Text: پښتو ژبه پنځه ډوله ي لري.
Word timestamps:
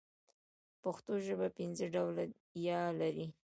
پښتو 0.83 1.13
ژبه 1.25 1.47
پنځه 1.57 1.85
ډوله 1.93 2.23
ي 2.65 2.67
لري. 2.99 3.27